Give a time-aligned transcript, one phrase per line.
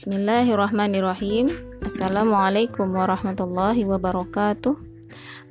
[0.00, 1.52] Bismillahirrahmanirrahim.
[1.84, 4.72] Assalamualaikum warahmatullahi wabarakatuh.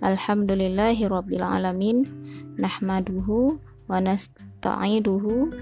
[0.02, 2.10] Alhamdulillahi rabbil alamin.
[2.58, 5.54] Nahmaduhu wa nasta'iduhu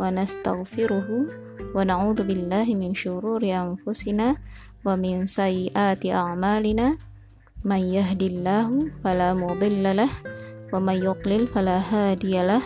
[0.00, 4.40] wa wa na'udzu billahi min syururi anfusina
[4.88, 6.96] wa min sayyiati a'malina.
[7.60, 10.12] May yahdillahu fala mudilla lah
[10.72, 12.64] wa may yudlil fala.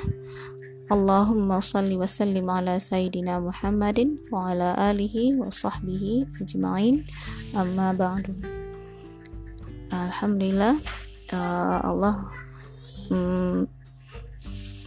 [0.84, 7.00] Allahumma salli wa sallim ala sayyidina Muhammadin wa ala alihi wa sahbihi ajma'in.
[7.56, 8.36] Amma ba'du.
[9.88, 10.76] Alhamdulillah
[11.32, 12.28] uh, Allah
[13.08, 13.64] um,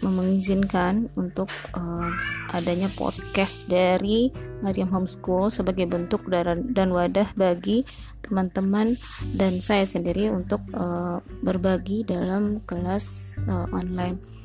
[0.06, 2.14] mengizinkan untuk uh,
[2.54, 4.30] adanya podcast dari
[4.62, 7.82] Mariam Homeschool sebagai bentuk dan wadah bagi
[8.22, 8.94] teman-teman
[9.34, 14.37] dan saya sendiri untuk uh, berbagi dalam kelas uh, online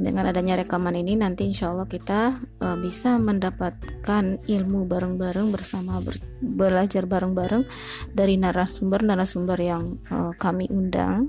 [0.00, 6.16] dengan adanya rekaman ini nanti insya Allah kita uh, bisa mendapatkan ilmu bareng-bareng bersama ber
[6.40, 7.68] belajar bareng-bareng
[8.16, 11.28] dari narasumber-narasumber yang uh, kami undang.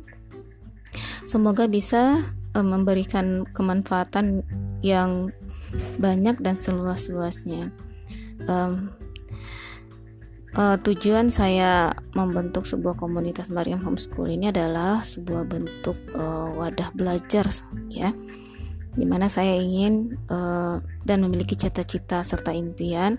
[1.28, 2.24] Semoga bisa
[2.56, 4.48] uh, memberikan kemanfaatan
[4.80, 5.36] yang
[6.00, 7.76] banyak dan seluas-luasnya.
[8.48, 8.96] Um,
[10.56, 17.48] uh, tujuan saya membentuk sebuah komunitas Mariam Homeschool ini adalah sebuah bentuk uh, wadah belajar
[17.92, 18.16] ya
[18.92, 23.16] di mana saya ingin uh, dan memiliki cita-cita serta impian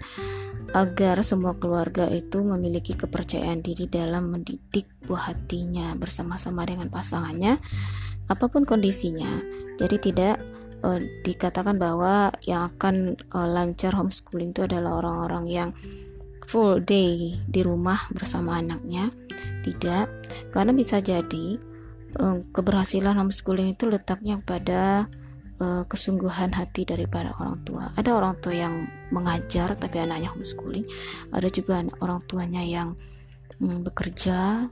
[0.72, 7.60] agar semua keluarga itu memiliki kepercayaan diri dalam mendidik buah hatinya bersama-sama dengan pasangannya
[8.30, 9.40] apa pun kondisinya.
[9.76, 10.40] Jadi tidak
[10.80, 15.70] uh, dikatakan bahwa yang akan uh, lancar homeschooling itu adalah orang-orang yang
[16.48, 19.12] full day di rumah bersama anaknya.
[19.62, 20.06] Tidak
[20.52, 21.60] karena bisa jadi
[22.16, 25.06] uh, keberhasilan homeschooling itu letaknya pada
[25.62, 27.94] uh, kesungguhan hati daripada orang tua.
[27.94, 30.84] Ada orang tua yang mengajar tapi anaknya homeschooling.
[31.30, 32.98] Ada juga orang tuanya yang
[33.62, 34.66] mm, bekerja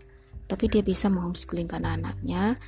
[0.50, 2.58] tapi dia bisa menghomeschoolingkan anaknya.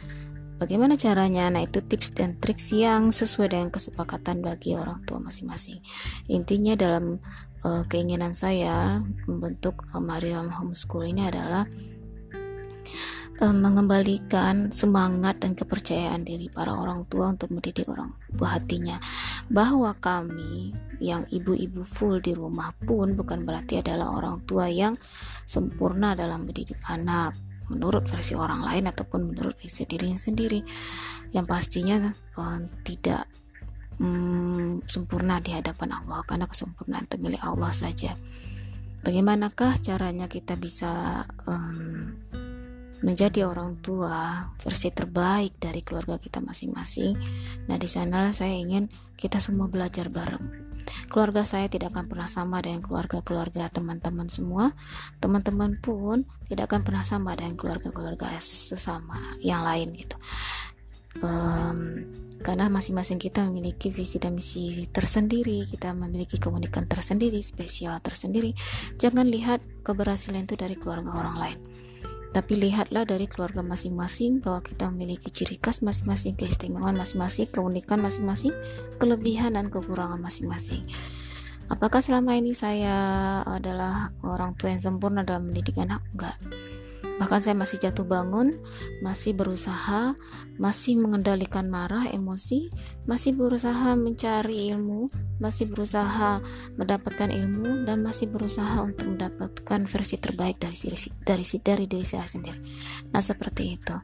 [0.63, 1.51] Bagaimana caranya?
[1.51, 5.83] Nah, itu tips dan trik yang sesuai dengan kesepakatan bagi orang tua masing-masing.
[6.31, 7.19] Intinya dalam
[7.67, 11.67] uh, keinginan saya membentuk uh, Mariam Homeschool ini adalah
[13.51, 18.95] mengembalikan semangat dan kepercayaan diri para orang tua untuk mendidik orang buah hatinya.
[19.51, 20.71] Bahwa kami
[21.03, 24.95] yang ibu-ibu full di rumah pun bukan berarti adalah orang tua yang
[25.43, 27.35] sempurna dalam mendidik anak
[27.73, 30.61] menurut versi orang lain ataupun menurut versi dirinya sendiri.
[31.33, 33.25] Yang pastinya uh, tidak
[33.97, 38.13] um, sempurna di hadapan Allah karena kesempurnaan itu milik Allah saja.
[39.03, 41.72] Bagaimanakah caranya kita bisa um,
[43.03, 47.19] menjadi orang tua versi terbaik dari keluarga kita masing-masing.
[47.67, 48.87] Nah, di sanalah saya ingin
[49.19, 50.71] kita semua belajar bareng.
[51.11, 54.73] Keluarga saya tidak akan pernah sama dengan keluarga-keluarga teman-teman semua.
[55.21, 60.17] Teman-teman pun tidak akan pernah sama dengan keluarga-keluarga sesama yang lain gitu.
[61.21, 62.09] Um,
[62.41, 68.57] karena masing-masing kita memiliki visi dan misi tersendiri, kita memiliki keunikan tersendiri, spesial tersendiri.
[68.97, 71.59] Jangan lihat keberhasilan itu dari keluarga orang lain
[72.33, 78.57] tapi lihatlah dari keluarga masing-masing bahwa kita memiliki ciri khas masing-masing, keistimewaan masing-masing, keunikan masing-masing,
[78.97, 80.81] kelebihan dan kekurangan masing-masing.
[81.69, 86.01] Apakah selama ini saya adalah orang tua yang sempurna dalam mendidik anak?
[86.13, 86.37] Enggak
[87.23, 88.59] bahkan saya masih jatuh bangun
[88.99, 90.19] masih berusaha
[90.59, 92.67] masih mengendalikan marah emosi
[93.07, 95.07] masih berusaha mencari ilmu
[95.39, 96.43] masih berusaha
[96.75, 102.27] mendapatkan ilmu dan masih berusaha untuk mendapatkan versi terbaik dari diri dari dari diri saya
[102.27, 102.59] sendiri.
[103.15, 103.95] Nah seperti itu.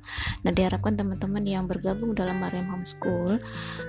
[0.46, 3.42] Nah diharapkan teman-teman yang bergabung dalam Mariam Homeschool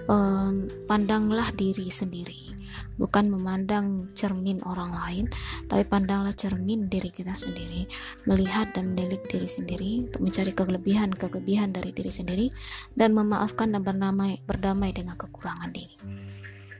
[0.10, 2.59] um, pandanglah diri sendiri
[3.00, 5.26] bukan memandang cermin orang lain,
[5.70, 7.88] tapi pandanglah cermin diri kita sendiri,
[8.28, 12.48] melihat dan menilik diri sendiri untuk mencari kelebihan-kelebihan dari diri sendiri
[12.94, 15.96] dan memaafkan dan berdamai, berdamai dengan kekurangan diri.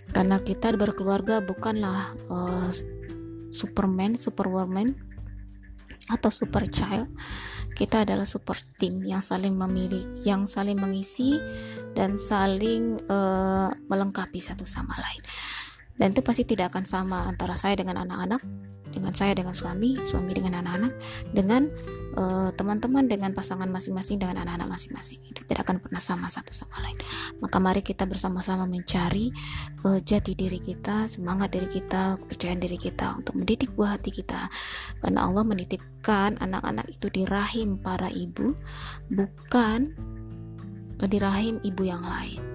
[0.10, 2.70] Karena kita berkeluarga bukanlah uh,
[3.54, 5.10] Superman, Superwoman
[6.10, 7.06] atau super child
[7.80, 11.40] kita adalah super team yang saling memilih yang saling mengisi
[11.96, 15.22] dan saling uh, melengkapi satu sama lain
[16.00, 18.42] dan itu pasti tidak akan sama antara saya dengan anak-anak
[18.90, 20.94] dengan saya dengan suami suami dengan anak-anak
[21.30, 21.70] dengan
[22.18, 25.22] uh, teman-teman dengan pasangan masing-masing dengan anak-anak masing-masing.
[25.30, 26.98] Itu tidak akan pernah sama satu sama lain.
[27.40, 29.30] Maka mari kita bersama-sama mencari
[29.86, 34.50] uh, jati diri kita semangat diri kita kepercayaan diri kita untuk mendidik buah hati kita.
[35.00, 38.58] Karena Allah menitipkan anak-anak itu di rahim para ibu
[39.14, 39.94] bukan
[41.00, 42.49] di rahim ibu yang lain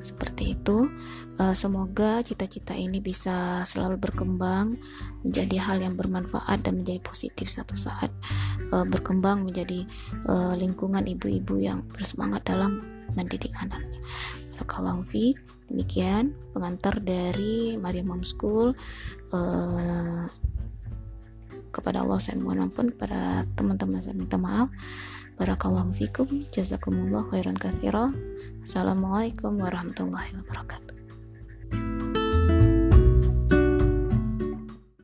[0.00, 0.88] seperti itu.
[1.40, 4.76] Uh, semoga cita-cita ini bisa selalu berkembang
[5.24, 8.12] menjadi hal yang bermanfaat dan menjadi positif satu saat
[8.72, 9.88] uh, berkembang menjadi
[10.28, 12.84] uh, lingkungan ibu-ibu yang bersemangat dalam
[13.16, 14.00] mendidik anaknya.
[14.56, 18.74] Barakallahu fiik demikian pengantar dari Maria Mom School.
[21.70, 24.68] Kepada Allah saya mohon ampun kepada teman-teman saya minta maaf
[25.40, 26.28] Barakallahu fikum.
[26.52, 28.12] Jazakumullah khairan katsira.
[28.60, 30.99] Assalamualaikum warahmatullahi wabarakatuh